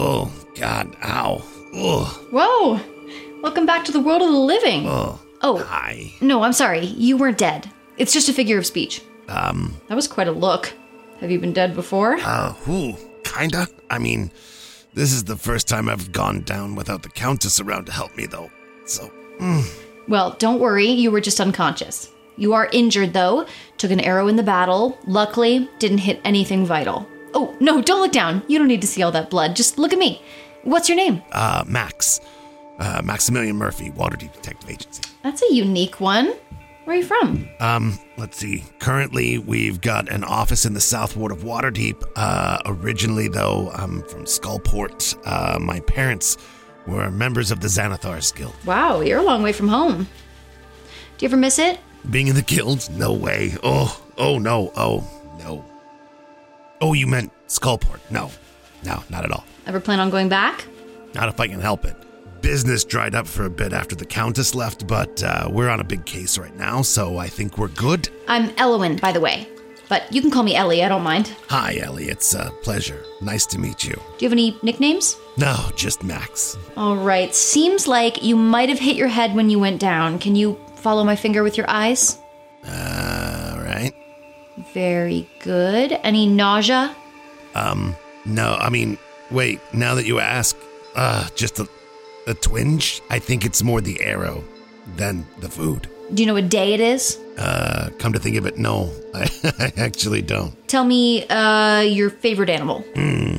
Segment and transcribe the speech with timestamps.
[0.00, 1.42] Oh, God, ow.
[1.74, 3.40] Oh, Whoa!
[3.42, 4.84] Welcome back to the world of the living.
[4.86, 5.20] oh.
[5.40, 6.12] Oh, Hi.
[6.20, 6.84] no, I'm sorry.
[6.84, 7.70] You weren't dead.
[7.96, 9.02] It's just a figure of speech.
[9.28, 10.72] Um, That was quite a look.
[11.20, 12.16] Have you been dead before?
[12.20, 12.94] uh, who?
[13.24, 13.68] Kinda?
[13.90, 14.32] I mean,
[14.94, 18.26] this is the first time I've gone down without the Countess around to help me,
[18.26, 18.50] though.
[18.86, 19.10] So,
[20.08, 22.08] Well, don't worry, you were just unconscious.
[22.36, 23.46] You are injured, though.
[23.78, 24.98] Took an arrow in the battle.
[25.06, 27.06] Luckily, didn't hit anything vital.
[27.34, 28.42] Oh, no, don't look down.
[28.48, 29.54] You don't need to see all that blood.
[29.56, 30.22] Just look at me.
[30.62, 31.22] What's your name?
[31.32, 32.20] uh, Max.
[32.78, 35.02] Uh, Maximilian Murphy, Waterdeep Detective Agency.
[35.24, 36.32] That's a unique one.
[36.84, 37.48] Where are you from?
[37.60, 38.64] Um, let's see.
[38.78, 42.02] Currently, we've got an office in the South Ward of Waterdeep.
[42.16, 45.16] Uh, originally, though, I'm from Skullport.
[45.26, 46.38] Uh, my parents
[46.86, 48.54] were members of the Xanathars Guild.
[48.64, 50.04] Wow, you're a long way from home.
[51.18, 51.80] Do you ever miss it?
[52.10, 52.88] Being in the guild?
[52.92, 53.54] No way.
[53.64, 54.72] Oh, oh no.
[54.76, 55.04] Oh.
[56.80, 58.00] Oh, you meant Skullport?
[58.10, 58.30] No,
[58.84, 59.44] no, not at all.
[59.66, 60.64] Ever plan on going back?
[61.14, 61.96] Not if I can help it.
[62.40, 65.84] Business dried up for a bit after the Countess left, but uh, we're on a
[65.84, 68.08] big case right now, so I think we're good.
[68.28, 69.48] I'm Elowin, by the way.
[69.88, 71.34] But you can call me Ellie, I don't mind.
[71.48, 72.08] Hi, Ellie.
[72.08, 73.02] It's a pleasure.
[73.22, 73.94] Nice to meet you.
[73.94, 75.16] Do you have any nicknames?
[75.38, 76.56] No, just Max.
[76.76, 80.18] All right, seems like you might have hit your head when you went down.
[80.18, 82.18] Can you follow my finger with your eyes?
[84.74, 85.92] Very good.
[86.02, 86.94] Any nausea?
[87.54, 88.98] Um, no, I mean,
[89.30, 90.56] wait, now that you ask,
[90.94, 91.68] uh, just a,
[92.26, 93.00] a twinge?
[93.10, 94.44] I think it's more the arrow
[94.96, 95.88] than the food.
[96.14, 97.18] Do you know what day it is?
[97.36, 100.56] Uh, come to think of it, no, I, I actually don't.
[100.68, 102.80] Tell me uh, your favorite animal.
[102.94, 103.36] Hmm.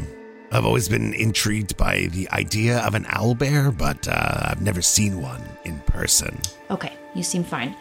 [0.51, 4.81] I've always been intrigued by the idea of an owl bear, but uh, I've never
[4.81, 6.39] seen one in person.
[6.71, 7.75] Okay, you seem fine.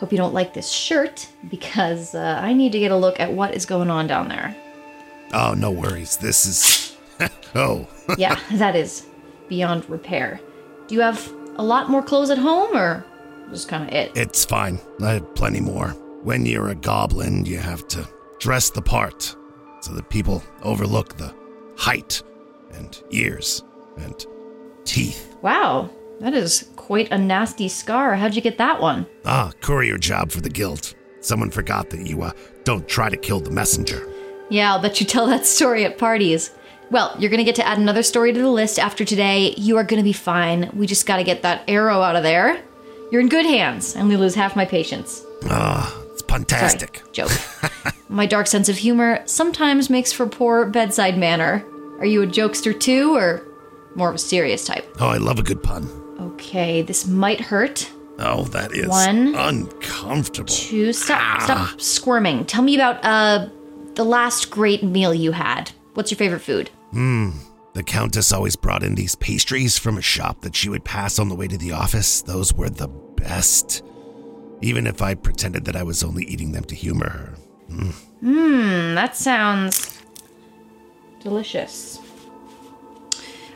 [0.00, 3.30] Hope you don't like this shirt because uh, I need to get a look at
[3.30, 4.56] what is going on down there.
[5.34, 6.16] Oh, no worries.
[6.16, 6.96] This is.
[7.54, 9.06] oh, Yeah, that is
[9.48, 10.40] beyond repair.
[10.88, 13.04] Do you have a lot more clothes at home or
[13.50, 14.10] just kind of it?
[14.16, 14.80] it's fine.
[15.02, 15.90] I have plenty more.
[16.22, 18.08] When you're a goblin, you have to
[18.38, 19.36] dress the part
[19.80, 21.34] so that people overlook the
[21.76, 22.22] height
[22.72, 23.62] and ears
[23.98, 24.24] and
[24.84, 25.36] teeth.
[25.42, 28.14] Wow, that is quite a nasty scar.
[28.16, 29.06] How'd you get that one?
[29.24, 30.94] Ah, courier job for the guild.
[31.20, 32.32] Someone forgot that you uh,
[32.64, 34.06] don't try to kill the messenger.
[34.48, 36.50] Yeah, I'll bet you tell that story at parties.
[36.90, 39.54] Well, you're gonna get to add another story to the list after today.
[39.56, 40.70] You are gonna be fine.
[40.74, 42.60] We just gotta get that arrow out of there.
[43.12, 43.94] You're in good hands.
[43.96, 45.24] I only lose half my patience.
[45.44, 47.02] Ah, it's Sorry, fantastic.
[47.12, 47.30] joke.
[48.08, 51.64] my dark sense of humor sometimes makes for poor bedside manner.
[51.98, 53.42] Are you a jokester too, or
[53.94, 54.88] more of a serious type?
[55.00, 55.88] Oh, I love a good pun.
[56.40, 57.90] Okay, this might hurt.
[58.18, 60.48] Oh, that is One, uncomfortable.
[60.48, 62.46] Two, stop, stop squirming.
[62.46, 63.48] Tell me about uh
[63.94, 65.70] the last great meal you had.
[65.92, 66.70] What's your favorite food?
[66.92, 67.30] Hmm.
[67.74, 71.28] The Countess always brought in these pastries from a shop that she would pass on
[71.28, 72.22] the way to the office.
[72.22, 73.84] Those were the best.
[74.62, 77.34] Even if I pretended that I was only eating them to humor her.
[78.20, 80.02] Hmm, that sounds
[81.20, 81.98] delicious.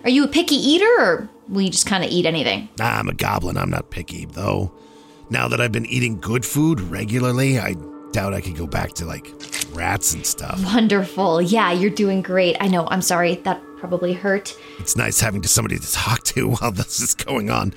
[0.05, 2.69] Are you a picky eater, or will you just kind of eat anything?
[2.81, 4.73] I'm a goblin, I'm not picky, though.
[5.31, 7.75] Now that I've been eating good food regularly, I
[8.13, 9.33] doubt I could go back to like
[9.73, 10.63] rats and stuff.
[10.63, 11.41] Wonderful.
[11.43, 12.57] Yeah, you're doing great.
[12.61, 12.87] I know.
[12.89, 13.37] I'm sorry.
[13.37, 14.57] That probably hurt.
[14.79, 17.73] It's nice having to somebody to talk to while this is going on.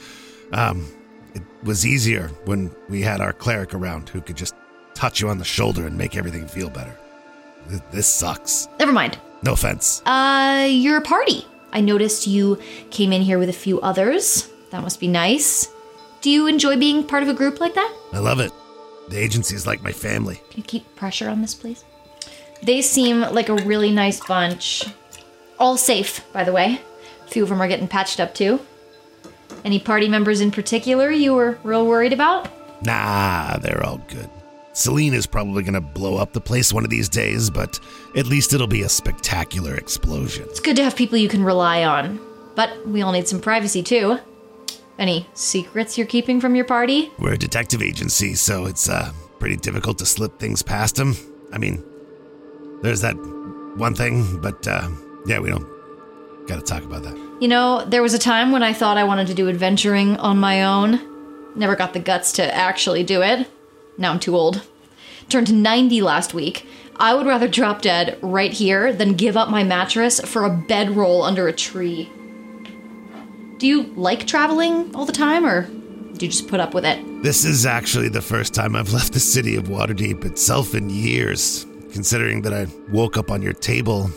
[0.52, 0.86] Um,
[1.34, 4.54] it was easier when we had our cleric around who could just
[4.94, 6.96] touch you on the shoulder and make everything feel better.
[7.70, 8.68] Th- This sucks.
[8.80, 9.18] Never mind.
[9.44, 10.02] No offense.
[10.06, 11.46] Uh, you're a party.
[11.72, 12.60] I noticed you
[12.92, 14.50] came in here with a few others.
[14.72, 15.72] That must be nice.
[16.22, 17.96] Do you enjoy being part of a group like that?
[18.14, 18.52] I love it.
[19.10, 20.36] The agency is like my family.
[20.50, 21.86] Can you keep pressure on this, please?
[22.62, 24.84] They seem like a really nice bunch.
[25.60, 26.82] All safe, by the way.
[27.26, 28.60] A few of them are getting patched up too.
[29.64, 32.50] Any party members in particular you were real worried about?
[32.84, 34.30] Nah, they're all good.
[34.78, 37.80] Celine is probably gonna blow up the place one of these days, but
[38.16, 40.46] at least it'll be a spectacular explosion.
[40.52, 42.20] It's good to have people you can rely on.
[42.54, 44.20] But we all need some privacy too.
[45.00, 47.12] Any secrets you're keeping from your party?
[47.18, 51.16] We're a detective agency, so it's uh, pretty difficult to slip things past them.
[51.52, 51.84] I mean,
[52.84, 53.16] there's that
[53.78, 54.90] one thing, but uh,
[55.26, 55.68] yeah, we don't
[56.46, 57.18] gotta talk about that.
[57.42, 60.38] You know, there was a time when I thought I wanted to do adventuring on
[60.38, 61.02] my own.
[61.56, 63.50] Never got the guts to actually do it.
[63.98, 64.62] Now I'm too old.
[65.30, 66.66] Turned 90 last week.
[67.00, 71.24] I would rather drop dead right here than give up my mattress for a bedroll
[71.24, 72.10] under a tree.
[73.58, 77.24] Do you like traveling all the time, or do you just put up with it?
[77.24, 81.66] This is actually the first time I've left the city of Waterdeep itself in years.
[81.92, 84.10] Considering that I woke up on your table,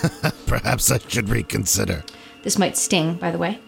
[0.46, 2.04] perhaps I should reconsider.
[2.42, 3.58] This might sting, by the way.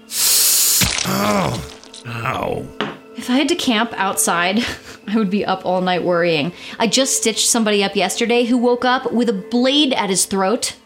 [1.07, 1.63] Oh,
[2.07, 2.78] ow.
[3.19, 4.61] If I had to camp outside,
[5.09, 6.53] I would be up all night worrying.
[6.79, 10.77] I just stitched somebody up yesterday who woke up with a blade at his throat.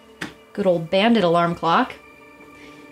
[0.55, 1.93] Good old bandit alarm clock.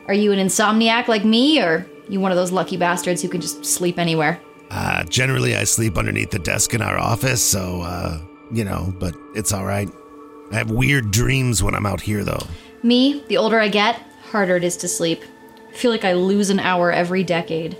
[0.08, 3.40] Are you an insomniac like me, or you one of those lucky bastards who can
[3.40, 4.38] just sleep anywhere?
[4.70, 8.20] Uh, generally, I sleep underneath the desk in our office, so, uh,
[8.52, 9.88] you know, but it's all right.
[10.52, 12.46] I have weird dreams when I'm out here, though.
[12.82, 15.25] Me, the older I get, harder it is to sleep.
[15.70, 17.78] I feel like I lose an hour every decade.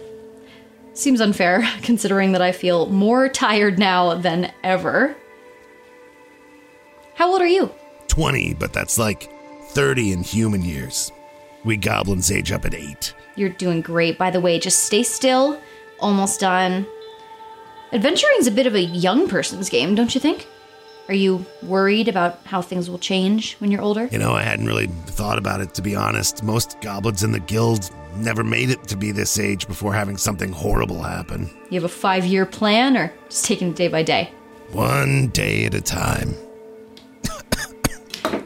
[1.00, 5.17] Seems unfair, considering that I feel more tired now than ever.
[7.14, 7.73] How old are you?
[8.08, 9.32] 20, but that's like
[9.69, 11.11] 30 in human years.
[11.64, 13.14] We goblins age up at 8.
[13.35, 14.58] You're doing great, by the way.
[14.58, 15.58] Just stay still.
[16.00, 16.87] Almost done.
[17.93, 20.47] Adventuring's a bit of a young person's game, don't you think?
[21.08, 24.06] Are you worried about how things will change when you're older?
[24.12, 26.43] You know, I hadn't really thought about it, to be honest.
[26.43, 30.53] Most goblins in the guild never made it to be this age before having something
[30.53, 31.51] horrible happen.
[31.71, 34.33] You have a five year plan, or just taking it day by day?
[34.73, 36.35] One day at a time.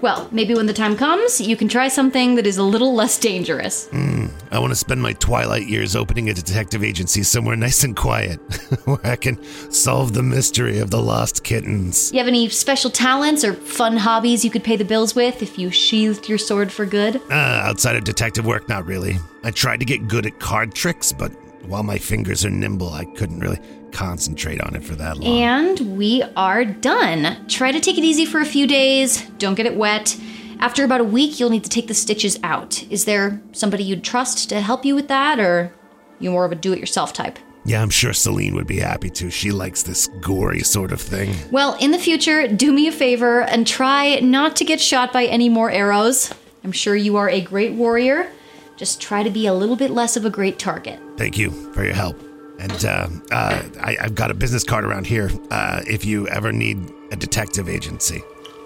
[0.04, 3.18] Well, maybe when the time comes, you can try something that is a little less
[3.18, 3.88] dangerous.
[3.90, 8.36] I want to spend my twilight years opening a detective agency somewhere nice and quiet,
[8.84, 9.42] where I can
[9.72, 12.12] solve the mystery of the lost kittens.
[12.12, 15.58] You have any special talents or fun hobbies you could pay the bills with if
[15.58, 17.16] you sheathed your sword for good?
[17.30, 19.16] Uh, outside of detective work, not really.
[19.42, 21.32] I tried to get good at card tricks, but
[21.66, 23.61] while my fingers are nimble, I couldn't really
[23.93, 25.32] concentrate on it for that long.
[25.32, 27.46] And we are done.
[27.49, 29.28] Try to take it easy for a few days.
[29.38, 30.19] Don't get it wet.
[30.58, 32.82] After about a week, you'll need to take the stitches out.
[32.90, 35.75] Is there somebody you'd trust to help you with that, or
[36.19, 37.38] you more of a do-it-yourself type?
[37.66, 39.31] yeah, I'm sure Celine would be happy to.
[39.31, 41.34] She likes this gory sort of thing.
[41.50, 45.25] Well, in the future, do me a favor and try not to get shot by
[45.25, 46.32] any more arrows.
[46.62, 48.31] I'm sure you are a great warrior.
[48.76, 51.00] Just try to be a little bit less of a great target.
[51.17, 52.21] Thank you for your help.
[52.59, 56.53] And uh, uh, I, I've got a business card around here uh, if you ever
[56.53, 56.79] need
[57.11, 58.23] a detective agency.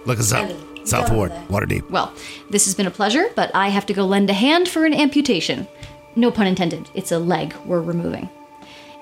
[0.06, 0.50] Look us up.
[0.86, 1.90] South Ward, Waterdeep.
[1.90, 2.12] Well,
[2.48, 4.94] this has been a pleasure, but I have to go lend a hand for an
[4.94, 5.68] amputation.
[6.16, 8.30] No pun intended, it's a leg we're removing.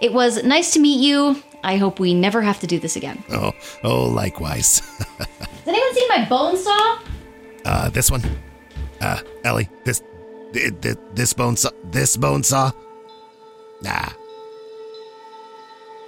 [0.00, 1.40] It was nice to meet you.
[1.62, 3.22] I hope we never have to do this again.
[3.30, 3.52] Oh,
[3.84, 4.80] oh, likewise.
[5.18, 5.28] Has
[5.66, 6.98] anyone seen my bone saw?
[7.64, 8.22] Uh, this one.
[9.00, 10.15] Uh, Ellie, this, th- th-
[10.52, 12.72] this bone saw, this bone saw.
[13.82, 14.08] Nah.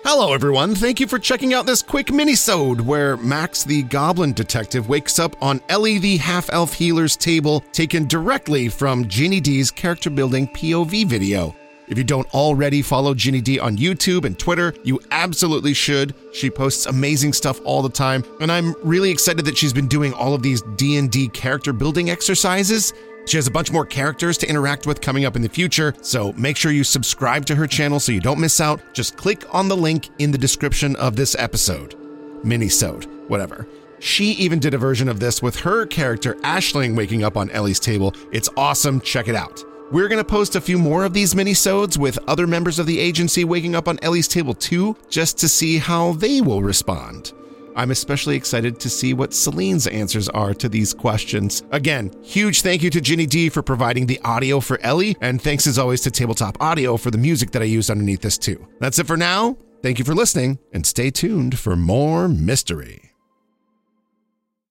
[0.05, 0.75] Hello, everyone.
[0.75, 5.37] Thank you for checking out this quick mini-sode where Max the Goblin Detective wakes up
[5.43, 11.55] on Ellie the Half-Elf Healer's table taken directly from Ginny Di's character building POV video.
[11.89, 16.15] If you don't already follow Ginny Di on YouTube and Twitter, you absolutely should.
[16.35, 20.13] She posts amazing stuff all the time, and I'm really excited that she's been doing
[20.13, 22.93] all of these D&D character building exercises.
[23.29, 26.33] She has a bunch more characters to interact with coming up in the future, so
[26.33, 28.81] make sure you subscribe to her channel so you don't miss out.
[28.95, 31.95] Just click on the link in the description of this episode.
[32.43, 33.69] Minisode, whatever.
[33.99, 37.79] She even did a version of this with her character Ashling waking up on Ellie's
[37.79, 38.15] table.
[38.33, 38.99] It's awesome.
[39.03, 39.63] Check it out.
[39.93, 42.99] We're going to post a few more of these minisodes with other members of the
[42.99, 47.35] agency waking up on Ellie's table too, just to see how they will respond.
[47.79, 51.63] I'm especially excited to see what Celine's answers are to these questions.
[51.71, 55.65] Again, huge thank you to Ginny Di for providing the audio for Ellie, and thanks
[55.69, 58.67] as always to Tabletop Audio for the music that I used underneath this too.
[58.81, 59.57] That's it for now.
[59.81, 63.08] Thank you for listening, and stay tuned for more mystery.